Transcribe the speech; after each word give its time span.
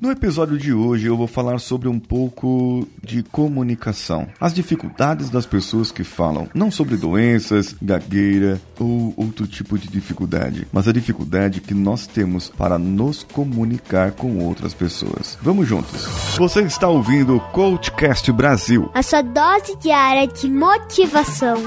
No 0.00 0.10
episódio 0.10 0.56
de 0.56 0.72
hoje 0.72 1.06
eu 1.08 1.14
vou 1.14 1.26
falar 1.26 1.58
sobre 1.58 1.86
um 1.86 1.98
pouco 1.98 2.88
de 3.04 3.22
comunicação. 3.22 4.26
As 4.40 4.54
dificuldades 4.54 5.28
das 5.28 5.44
pessoas 5.44 5.92
que 5.92 6.02
falam, 6.02 6.48
não 6.54 6.70
sobre 6.70 6.96
doenças, 6.96 7.76
gagueira 7.82 8.58
ou 8.78 9.12
outro 9.14 9.46
tipo 9.46 9.78
de 9.78 9.88
dificuldade, 9.88 10.66
mas 10.72 10.88
a 10.88 10.92
dificuldade 10.92 11.60
que 11.60 11.74
nós 11.74 12.06
temos 12.06 12.48
para 12.48 12.78
nos 12.78 13.22
comunicar 13.24 14.12
com 14.12 14.38
outras 14.38 14.72
pessoas. 14.72 15.36
Vamos 15.42 15.68
juntos. 15.68 16.06
Você 16.38 16.62
está 16.62 16.88
ouvindo 16.88 17.36
o 17.36 17.40
Coachcast 17.52 18.32
Brasil. 18.32 18.90
A 18.94 19.02
sua 19.02 19.20
dose 19.20 19.76
diária 19.76 20.26
de 20.26 20.48
motivação. 20.48 21.58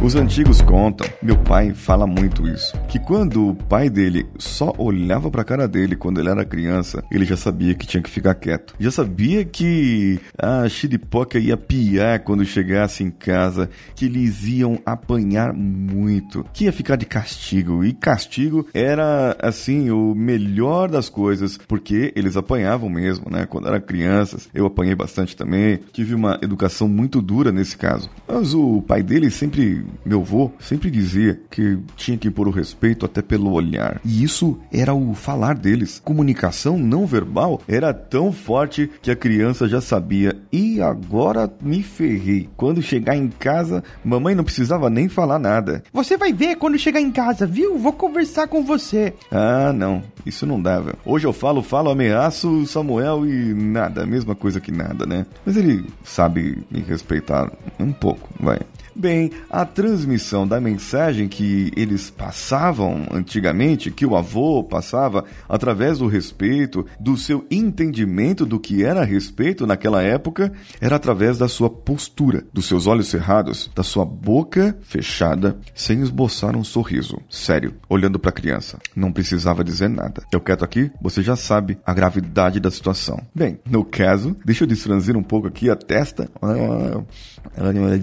Os 0.00 0.14
antigos 0.14 0.62
contam, 0.62 1.08
meu 1.20 1.36
pai 1.36 1.74
fala 1.74 2.06
muito 2.06 2.46
isso, 2.46 2.72
que 2.88 3.00
quando 3.00 3.48
o 3.48 3.54
pai 3.54 3.90
dele 3.90 4.26
só 4.38 4.72
olhava 4.78 5.28
pra 5.28 5.42
cara 5.42 5.66
dele 5.66 5.96
quando 5.96 6.20
ele 6.20 6.30
era 6.30 6.44
criança, 6.44 7.02
ele 7.10 7.24
já 7.24 7.36
sabia 7.36 7.74
que 7.74 7.84
tinha 7.86 8.02
que 8.02 8.08
ficar 8.08 8.36
quieto. 8.36 8.74
Já 8.78 8.92
sabia 8.92 9.44
que 9.44 10.20
a 10.38 10.68
chiripoca 10.68 11.38
ia 11.38 11.56
piar 11.56 12.20
quando 12.20 12.44
chegasse 12.44 13.02
em 13.02 13.10
casa, 13.10 13.68
que 13.96 14.04
eles 14.04 14.44
iam 14.46 14.78
apanhar 14.86 15.52
muito, 15.52 16.46
que 16.54 16.64
ia 16.64 16.72
ficar 16.72 16.94
de 16.94 17.04
castigo. 17.04 17.84
E 17.84 17.92
castigo 17.92 18.68
era, 18.72 19.36
assim, 19.42 19.90
o 19.90 20.14
melhor 20.14 20.88
das 20.88 21.08
coisas, 21.08 21.58
porque 21.66 22.12
eles 22.14 22.36
apanhavam 22.36 22.88
mesmo, 22.88 23.28
né? 23.28 23.46
Quando 23.46 23.66
eram 23.66 23.80
crianças, 23.80 24.48
eu 24.54 24.64
apanhei 24.64 24.94
bastante 24.94 25.36
também. 25.36 25.80
Tive 25.92 26.14
uma 26.14 26.38
educação 26.40 26.88
muito 26.88 27.20
dura 27.20 27.50
nesse 27.50 27.76
caso. 27.76 28.08
Mas 28.28 28.54
o 28.54 28.80
pai 28.82 29.02
dele 29.02 29.28
sempre 29.28 29.87
meu 30.04 30.20
avô 30.20 30.50
sempre 30.60 30.90
dizia 30.90 31.40
que 31.50 31.78
tinha 31.96 32.16
que 32.16 32.30
pôr 32.30 32.48
o 32.48 32.52
respeito 32.52 33.06
até 33.06 33.22
pelo 33.22 33.52
olhar. 33.52 34.00
E 34.04 34.22
isso 34.22 34.58
era 34.72 34.94
o 34.94 35.14
falar 35.14 35.54
deles. 35.54 36.00
Comunicação 36.04 36.78
não 36.78 37.06
verbal 37.06 37.60
era 37.66 37.92
tão 37.92 38.32
forte 38.32 38.90
que 39.02 39.10
a 39.10 39.16
criança 39.16 39.68
já 39.68 39.80
sabia. 39.80 40.36
E 40.52 40.80
agora 40.80 41.50
me 41.60 41.82
ferrei. 41.82 42.48
Quando 42.56 42.82
chegar 42.82 43.16
em 43.16 43.28
casa, 43.28 43.82
mamãe 44.04 44.34
não 44.34 44.44
precisava 44.44 44.90
nem 44.90 45.08
falar 45.08 45.38
nada. 45.38 45.82
Você 45.92 46.16
vai 46.16 46.32
ver 46.32 46.56
quando 46.56 46.78
chegar 46.78 47.00
em 47.00 47.10
casa, 47.10 47.46
viu? 47.46 47.78
Vou 47.78 47.92
conversar 47.92 48.48
com 48.48 48.64
você. 48.64 49.14
Ah, 49.30 49.72
não. 49.72 50.02
Isso 50.24 50.46
não 50.46 50.60
dava. 50.60 50.94
Hoje 51.04 51.26
eu 51.26 51.32
falo, 51.32 51.62
falo, 51.62 51.90
ameaço 51.90 52.66
Samuel 52.66 53.26
e 53.26 53.54
nada. 53.54 54.06
Mesma 54.06 54.34
coisa 54.34 54.60
que 54.60 54.70
nada, 54.70 55.06
né? 55.06 55.26
Mas 55.44 55.56
ele 55.56 55.84
sabe 56.04 56.58
me 56.70 56.80
respeitar 56.80 57.50
um 57.78 57.92
pouco, 57.92 58.28
vai. 58.38 58.58
Bem, 58.98 59.30
a 59.48 59.64
transmissão 59.64 60.44
da 60.44 60.60
mensagem 60.60 61.28
que 61.28 61.70
eles 61.76 62.10
passavam 62.10 63.06
antigamente, 63.12 63.92
que 63.92 64.04
o 64.04 64.16
avô 64.16 64.64
passava 64.64 65.24
através 65.48 65.98
do 65.98 66.08
respeito, 66.08 66.84
do 66.98 67.16
seu 67.16 67.46
entendimento 67.48 68.44
do 68.44 68.58
que 68.58 68.82
era 68.82 69.04
respeito 69.04 69.68
naquela 69.68 70.02
época, 70.02 70.52
era 70.80 70.96
através 70.96 71.38
da 71.38 71.46
sua 71.46 71.70
postura, 71.70 72.44
dos 72.52 72.66
seus 72.66 72.88
olhos 72.88 73.06
cerrados, 73.06 73.70
da 73.72 73.84
sua 73.84 74.04
boca 74.04 74.76
fechada, 74.82 75.56
sem 75.72 76.00
esboçar 76.00 76.56
um 76.56 76.64
sorriso. 76.64 77.20
Sério, 77.30 77.74
olhando 77.88 78.18
para 78.18 78.30
a 78.30 78.32
criança. 78.32 78.80
Não 78.96 79.12
precisava 79.12 79.62
dizer 79.62 79.88
nada. 79.88 80.24
Eu 80.32 80.40
quieto 80.40 80.64
aqui, 80.64 80.90
você 81.00 81.22
já 81.22 81.36
sabe 81.36 81.78
a 81.86 81.94
gravidade 81.94 82.58
da 82.58 82.70
situação. 82.70 83.20
Bem, 83.32 83.60
no 83.64 83.84
caso, 83.84 84.36
deixa 84.44 84.64
eu 84.64 84.68
desfranzir 84.68 85.16
um 85.16 85.22
pouco 85.22 85.46
aqui 85.46 85.70
a 85.70 85.76
testa, 85.76 86.28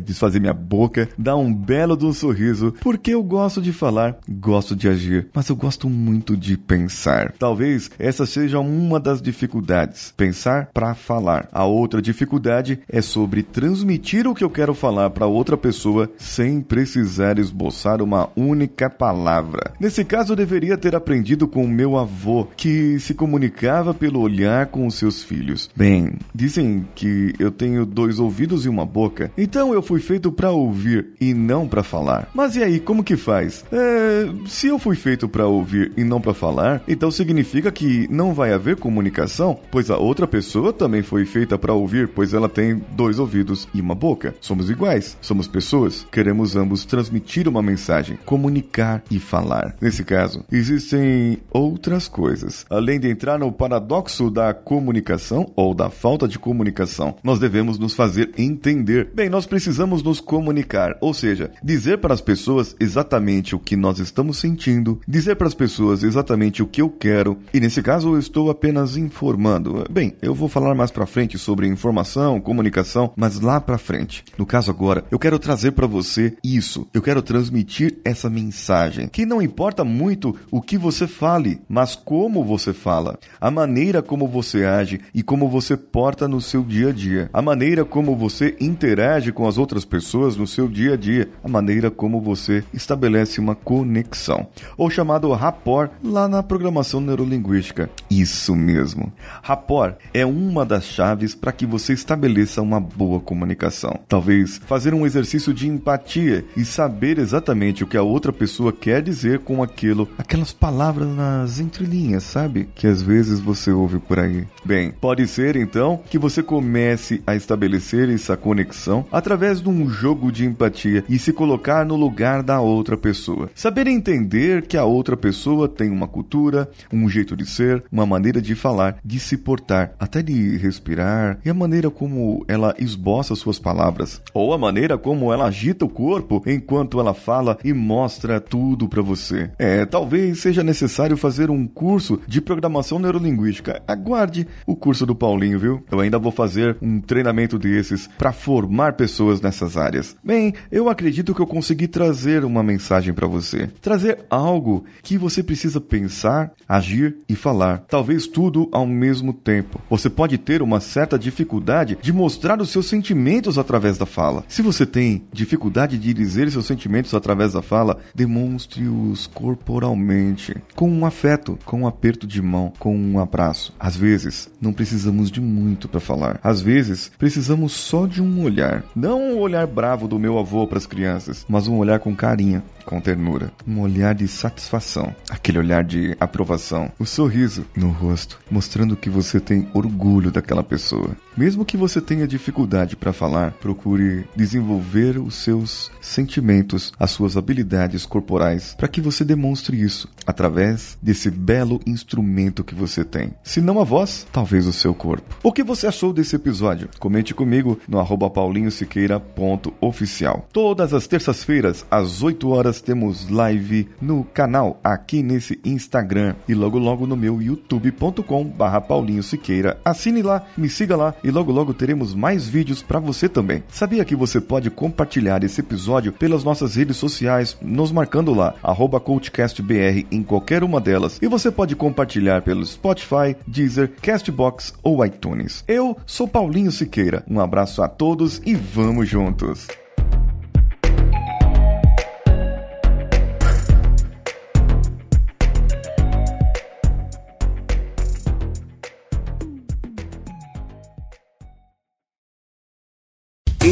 desfazer 0.02 0.40
minha 0.40 0.54
boca 0.54 0.85
boca, 0.86 1.10
dá 1.18 1.36
um 1.36 1.52
belo 1.52 1.98
um 2.06 2.14
sorriso, 2.14 2.74
porque 2.82 3.12
eu 3.12 3.24
gosto 3.24 3.62
de 3.62 3.74
falar, 3.74 4.18
gosto 4.30 4.76
de 4.76 4.88
agir, 4.88 5.28
mas 5.34 5.50
eu 5.50 5.56
gosto 5.56 5.90
muito 5.90 6.38
de 6.38 6.58
pensar. 6.58 7.34
Talvez 7.40 7.90
essa 7.98 8.26
seja 8.26 8.60
uma 8.60 9.00
das 9.00 9.22
dificuldades, 9.22 10.14
pensar 10.16 10.70
para 10.74 10.94
falar. 10.94 11.48
A 11.52 11.66
outra 11.66 12.02
dificuldade 12.02 12.80
é 12.88 13.02
sobre 13.02 13.42
transmitir 13.42 14.28
o 14.28 14.36
que 14.36 14.44
eu 14.44 14.50
quero 14.50 14.76
falar 14.76 15.10
para 15.10 15.26
outra 15.26 15.58
pessoa 15.58 16.10
sem 16.18 16.62
precisar 16.62 17.40
esboçar 17.40 18.02
uma 18.02 18.30
única 18.36 18.90
palavra. 18.90 19.74
Nesse 19.80 20.06
caso, 20.06 20.34
eu 20.34 20.38
deveria 20.38 20.78
ter 20.78 20.96
aprendido 20.96 21.48
com 21.48 21.64
o 21.64 21.68
meu 21.68 21.98
avô, 21.98 22.48
que 22.56 23.00
se 23.00 23.14
comunicava 23.14 23.94
pelo 23.94 24.20
olhar 24.20 24.68
com 24.68 24.86
os 24.86 24.96
seus 24.96 25.24
filhos. 25.24 25.70
Bem, 25.76 26.14
dizem 26.34 26.86
que 26.94 27.34
eu 27.40 27.50
tenho 27.50 27.86
dois 27.86 28.20
ouvidos 28.20 28.66
e 28.66 28.70
uma 28.70 28.86
boca, 28.86 29.32
então 29.36 29.74
eu 29.74 29.82
fui 29.82 30.00
feito 30.00 30.32
para 30.32 30.52
ouvir 30.52 30.75
ouvir 30.76 31.08
e 31.22 31.34
não 31.34 31.68
para 31.68 31.82
falar. 31.82 32.30
Mas 32.34 32.58
e 32.58 32.64
aí, 32.64 32.80
como 32.80 33.04
que 33.04 33.16
faz? 33.16 33.64
É, 33.72 34.28
se 34.46 34.68
eu 34.68 34.78
fui 34.78 34.98
feito 34.98 35.28
para 35.28 35.48
ouvir 35.48 35.94
e 35.96 36.04
não 36.04 36.20
para 36.20 36.34
falar, 36.34 36.84
então 36.88 37.10
significa 37.10 37.72
que 37.72 38.08
não 38.12 38.34
vai 38.34 38.52
haver 38.52 38.76
comunicação, 38.76 39.58
pois 39.72 39.90
a 39.90 39.98
outra 39.98 40.28
pessoa 40.28 40.74
também 40.74 41.02
foi 41.02 41.26
feita 41.26 41.58
para 41.58 41.74
ouvir, 41.74 42.10
pois 42.10 42.34
ela 42.34 42.50
tem 42.50 42.82
dois 42.92 43.18
ouvidos 43.18 43.68
e 43.74 43.80
uma 43.80 43.96
boca. 43.96 44.36
Somos 44.42 44.70
iguais, 44.70 45.18
somos 45.22 45.48
pessoas, 45.48 46.06
queremos 46.12 46.56
ambos 46.56 46.84
transmitir 46.84 47.48
uma 47.48 47.62
mensagem, 47.62 48.20
comunicar 48.26 49.02
e 49.10 49.18
falar. 49.18 49.76
Nesse 49.80 50.04
caso, 50.04 50.44
existem 50.52 51.38
outras 51.50 52.08
coisas. 52.08 52.66
Além 52.70 53.00
de 53.00 53.10
entrar 53.10 53.40
no 53.40 53.52
paradoxo 53.52 54.30
da 54.30 54.54
comunicação 54.54 55.52
ou 55.56 55.74
da 55.74 55.90
falta 55.90 56.28
de 56.28 56.38
comunicação, 56.38 57.16
nós 57.24 57.40
devemos 57.40 57.80
nos 57.80 57.94
fazer 57.94 58.32
entender. 58.38 59.10
Bem, 59.14 59.30
nós 59.30 59.46
precisamos 59.46 60.04
nos 60.04 60.20
comunicar 60.20 60.55
comunicar, 60.56 60.96
ou 61.02 61.14
seja, 61.14 61.52
dizer 61.62 61.98
para 61.98 62.14
as 62.14 62.22
pessoas 62.22 62.76
exatamente 62.80 63.56
o 63.56 63.60
que 63.60 63.76
nós 63.76 64.00
estamos 64.00 64.38
sentindo, 64.38 65.02
dizer 65.06 65.36
para 65.36 65.48
as 65.48 65.54
pessoas 65.54 66.02
exatamente 66.02 66.64
o 66.64 66.68
que 66.68 66.82
eu 66.82 66.90
quero, 66.90 67.38
e 67.54 67.60
nesse 67.60 67.82
caso 67.82 68.16
eu 68.16 68.20
estou 68.20 68.50
apenas 68.50 68.96
informando. 68.96 69.86
Bem, 69.90 70.14
eu 70.22 70.34
vou 70.34 70.48
falar 70.48 70.74
mais 70.74 70.92
para 70.92 71.06
frente 71.06 71.38
sobre 71.38 71.68
informação, 71.68 72.40
comunicação, 72.40 73.12
mas 73.18 73.42
lá 73.42 73.60
para 73.60 73.78
frente. 73.78 74.24
No 74.38 74.46
caso 74.46 74.72
agora, 74.72 75.04
eu 75.12 75.20
quero 75.20 75.38
trazer 75.38 75.72
para 75.72 75.88
você 75.88 76.38
isso. 76.44 76.88
Eu 76.94 77.02
quero 77.02 77.22
transmitir 77.22 77.98
essa 78.06 78.30
mensagem, 78.30 79.08
que 79.08 79.26
não 79.26 79.42
importa 79.42 79.84
muito 79.84 80.36
o 80.50 80.62
que 80.62 80.78
você 80.78 81.08
fale, 81.08 81.60
mas 81.68 81.96
como 81.96 82.44
você 82.44 82.72
fala, 82.72 83.20
a 83.42 83.52
maneira 83.52 84.02
como 84.02 84.28
você 84.28 84.64
age 84.64 85.02
e 85.14 85.22
como 85.22 85.50
você 85.50 85.76
porta 85.76 86.28
no 86.28 86.40
seu 86.40 86.64
dia 86.64 86.90
a 86.90 86.94
dia, 86.94 87.30
a 87.34 87.42
maneira 87.42 87.84
como 87.84 88.16
você 88.16 88.56
interage 88.60 89.32
com 89.32 89.48
as 89.48 89.58
outras 89.58 89.84
pessoas 89.84 90.38
no 90.38 90.45
seu 90.48 90.68
dia 90.68 90.94
a 90.94 90.98
dia, 90.98 91.30
a 91.44 91.48
maneira 91.48 91.90
como 91.90 92.22
você 92.22 92.64
estabelece 92.74 93.40
uma 93.40 93.56
conexão, 93.56 94.48
ou 94.78 94.90
chamado 94.90 95.32
rapport 95.34 95.92
lá 96.04 96.28
na 96.28 96.44
programação 96.44 97.02
neurolinguística. 97.02 97.90
Isso 98.10 98.56
mesmo. 98.56 99.12
Rapport 99.42 99.96
é 100.14 100.26
uma 100.26 100.66
das 100.66 100.86
chaves 100.86 101.36
para 101.36 101.52
que 101.52 101.66
você 101.66 101.94
estabeleça 101.94 102.62
uma 102.62 102.80
boa 102.80 103.20
comunicação. 103.20 104.00
Talvez 104.08 104.62
fazer 104.66 104.94
um 104.94 105.06
exercício 105.06 105.54
de 105.54 105.68
empatia 105.68 106.46
e 106.56 106.64
saber 106.64 107.20
exatamente 107.20 107.84
o 107.84 107.88
que 107.88 107.98
a 107.98 108.04
outra 108.04 108.32
pessoa 108.32 108.72
quer 108.72 109.02
dizer 109.02 109.40
com 109.40 109.62
aquilo, 109.62 110.08
aquelas 110.18 110.52
palavras 110.52 111.08
nas 111.08 111.60
entrelinhas, 111.60 112.24
sabe? 112.24 112.70
Que 112.76 112.88
às 112.88 113.02
vezes 113.02 113.40
você 113.40 113.72
ouve 113.72 114.00
por 114.00 114.20
aí. 114.20 114.46
Bem, 114.64 114.92
pode 114.92 115.28
ser 115.28 115.56
então 115.56 116.02
que 116.10 116.18
você 116.18 116.42
comece 116.42 117.22
a 117.26 117.36
estabelecer 117.36 118.10
essa 118.10 118.36
conexão 118.36 119.06
através 119.12 119.62
de 119.62 119.70
um 119.70 119.90
jogo 119.90 120.32
de 120.36 120.46
empatia 120.46 121.04
e 121.10 121.18
se 121.18 121.32
colocar 121.32 121.86
no 121.86 121.96
lugar 121.96 122.44
da 122.44 122.60
outra 122.60 122.98
pessoa. 122.98 123.50
Saber 123.56 123.88
entender 123.88 124.68
que 124.68 124.78
a 124.78 124.84
outra 124.84 125.16
pessoa 125.16 125.68
tem 125.68 125.90
uma 125.90 126.08
cultura, 126.08 126.70
um 126.92 127.10
jeito 127.10 127.36
de 127.36 127.46
ser, 127.46 127.84
uma 127.92 128.06
maneira 128.06 128.42
de 128.42 128.54
falar, 128.54 128.98
de 129.04 129.20
se 129.20 129.38
portar, 129.38 129.96
até 130.00 130.22
de 130.22 130.58
respirar 130.58 131.40
e 131.46 131.50
a 131.50 131.54
maneira 131.54 131.90
como 131.90 132.44
ela 132.48 132.76
esboça 132.78 133.36
suas 133.36 133.58
palavras, 133.58 134.22
ou 134.34 134.54
a 134.54 134.58
maneira 134.58 134.98
como 134.98 135.32
ela 135.32 135.46
agita 135.46 135.86
o 135.86 135.90
corpo 135.90 136.44
enquanto 136.46 137.00
ela 137.00 137.14
fala 137.14 137.58
e 137.64 137.74
mostra 137.74 138.42
tudo 138.42 138.90
para 138.90 139.02
você. 139.02 139.50
É, 139.58 139.86
talvez 139.86 140.40
seja 140.40 140.64
necessário 140.64 141.16
fazer 141.16 141.50
um 141.50 141.66
curso 141.66 142.20
de 142.28 142.42
programação 142.42 143.00
neurolinguística. 143.00 143.82
Aguarde 143.88 144.48
o 144.68 144.76
curso 144.76 145.06
do 145.06 145.16
Paulinho, 145.16 145.60
viu? 145.60 145.84
Eu 145.90 146.00
ainda 146.00 146.20
vou 146.20 146.32
fazer 146.32 146.76
um 146.82 147.00
treinamento 147.00 147.58
desses 147.58 148.10
para 148.18 148.32
formar 148.32 148.94
pessoas 148.94 149.40
nessas 149.40 149.78
áreas. 149.78 150.16
Bem, 150.26 150.56
eu 150.72 150.90
acredito 150.90 151.36
que 151.36 151.40
eu 151.40 151.46
consegui 151.46 151.88
trazer 151.88 152.44
uma 152.44 152.64
mensagem 152.64 153.14
para 153.14 153.28
você. 153.28 153.70
Trazer 153.80 154.26
algo 154.28 154.84
que 155.04 155.20
você 155.20 155.44
precisa 155.44 155.80
pensar, 155.80 156.52
agir 156.68 157.18
e 157.30 157.36
falar. 157.36 157.84
Talvez 157.88 158.26
tudo 158.26 158.68
ao 158.72 158.88
mesmo 158.88 159.32
tempo. 159.32 159.80
Você 159.88 160.10
pode 160.10 160.40
ter 160.40 160.64
uma 160.64 160.80
certa 160.80 161.20
dificuldade 161.20 161.96
de 162.02 162.12
mostrar 162.12 162.60
os 162.60 162.72
seus 162.72 162.88
sentimentos 162.88 163.60
através 163.60 164.00
da 164.00 164.08
fala. 164.08 164.44
Se 164.48 164.64
você 164.64 164.84
tem 164.84 165.22
dificuldade 165.32 165.96
de 165.96 166.12
dizer 166.12 166.50
seus 166.50 166.66
sentimentos 166.66 167.14
através 167.14 167.54
da 167.54 167.62
fala, 167.62 168.00
demonstre-os 168.16 169.28
corporalmente, 169.28 170.56
com 170.74 170.90
um 170.90 171.06
afeto, 171.06 171.60
com 171.66 171.82
um 171.82 171.88
aperto 171.88 172.26
de 172.26 172.42
mão, 172.42 172.74
com 172.80 172.98
um 172.98 173.20
abraço. 173.20 173.76
Às 173.80 173.96
vezes, 173.96 174.50
não 174.60 174.74
precisamos 174.74 175.30
de 175.30 175.40
muito 175.40 175.88
para 175.88 176.00
falar. 176.00 176.40
Às 176.44 176.62
vezes, 176.62 177.12
precisamos 177.16 177.74
só 177.74 178.08
de 178.08 178.24
um 178.24 178.44
olhar. 178.44 178.84
Não 178.96 179.22
um 179.22 179.38
olhar 179.38 179.68
bravo 179.68 180.08
do 180.08 180.15
meu 180.20 180.38
avô 180.38 180.68
para 180.68 180.78
as 180.78 180.86
crianças, 180.86 181.46
mas 181.48 181.68
um 181.68 181.78
olhar 181.78 182.00
com 182.00 182.16
carinho, 182.16 182.62
com 182.86 183.02
ternura, 183.02 183.52
um 183.68 183.82
olhar 183.82 184.14
de 184.14 184.28
satisfação, 184.28 185.14
aquele 185.30 185.60
olhar 185.60 185.84
de 185.84 186.16
aprovação, 186.20 186.92
o 187.00 187.06
sorriso 187.06 187.66
no 187.76 187.90
rosto, 187.90 188.40
mostrando 188.50 188.96
que 188.96 189.10
você 189.10 189.40
tem 189.40 189.68
orgulho 189.74 190.32
daquela 190.32 190.64
pessoa. 190.64 191.18
Mesmo 191.36 191.66
que 191.66 191.76
você 191.76 192.00
tenha 192.00 192.28
dificuldade 192.28 192.96
para 192.96 193.12
falar, 193.12 193.52
procure 193.54 194.26
desenvolver 194.36 195.18
os 195.18 195.34
seus 195.36 195.92
sentimentos, 196.00 196.94
as 196.98 197.12
suas 197.12 197.36
habilidades 197.36 198.06
corporais, 198.06 198.74
para 198.78 198.88
que 198.88 199.02
você 199.02 199.26
demonstre 199.26 199.82
isso 199.82 200.08
através 200.26 200.98
desse 201.02 201.30
belo 201.30 201.82
instrumento 201.86 202.64
que 202.64 202.74
você 202.74 203.04
tem. 203.04 203.34
Se 203.44 203.60
não 203.60 203.82
a 203.82 203.84
voz, 203.84 204.26
talvez 204.32 204.66
o 204.66 204.74
seu 204.74 204.94
corpo. 204.94 205.36
O 205.44 205.52
que 205.52 205.64
você 205.64 205.88
achou 205.88 206.14
desse 206.14 206.36
episódio? 206.36 206.90
Comente 207.00 207.34
comigo 207.34 207.80
no 207.88 208.06
paulinhosiqueira.oficial. 208.30 210.48
Todas 210.54 210.94
as 210.94 211.08
terças-feiras, 211.08 211.86
às 211.90 212.22
8 212.24 212.50
horas, 212.50 212.75
temos 212.82 213.30
live 213.30 213.88
no 214.02 214.24
canal, 214.24 214.80
aqui 214.84 215.22
nesse 215.22 215.60
Instagram 215.64 216.36
e 216.48 216.54
logo 216.54 216.78
logo 216.78 217.06
no 217.06 217.16
meu 217.16 217.42
youtube.com 217.42 218.46
barra 218.46 218.82
Paulinho 218.82 219.24
Siqueira. 219.24 219.80
Assine 219.84 220.22
lá, 220.22 220.44
me 220.58 220.70
siga 220.70 220.96
lá 220.96 221.14
e 221.24 221.32
logo 221.32 221.52
logo 221.52 221.74
teremos 221.74 222.14
mais 222.14 222.48
vídeos 222.48 222.82
para 222.82 223.00
você 223.00 223.30
também. 223.30 223.64
Sabia 223.70 224.06
que 224.06 224.16
você 224.16 224.40
pode 224.40 224.70
compartilhar 224.70 225.44
esse 225.44 225.62
episódio 225.62 226.12
pelas 226.12 226.44
nossas 226.44 226.76
redes 226.76 226.98
sociais, 226.98 227.58
nos 227.62 227.92
marcando 227.92 228.34
lá, 228.34 228.56
arroba 228.64 229.00
CoachCastBR 229.00 230.06
em 230.12 230.24
qualquer 230.24 230.64
uma 230.64 230.82
delas. 230.82 231.20
E 231.22 231.28
você 231.28 231.52
pode 231.52 231.76
compartilhar 231.76 232.42
pelo 232.42 232.66
Spotify, 232.66 233.36
Deezer, 233.48 233.92
Castbox 234.02 234.74
ou 234.84 235.06
iTunes. 235.06 235.64
Eu 235.68 235.98
sou 236.06 236.28
Paulinho 236.28 236.72
Siqueira. 236.72 237.24
Um 237.30 237.40
abraço 237.40 237.82
a 237.82 237.88
todos 237.88 238.42
e 238.46 238.56
vamos 238.56 239.08
juntos! 239.08 239.85